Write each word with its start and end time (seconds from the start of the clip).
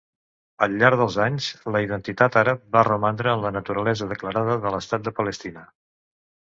Al 0.67 0.77
llarg 0.83 1.01
dels 1.01 1.17
anys, 1.25 1.49
la 1.75 1.83
identitat 1.85 2.39
àrab 2.43 2.65
va 2.77 2.85
romandre 2.91 3.33
en 3.37 3.47
la 3.47 3.55
naturalesa 3.59 4.11
declarada 4.17 4.59
de 4.67 4.77
l'Estat 4.77 5.07
de 5.11 5.19
Palestina. 5.21 5.71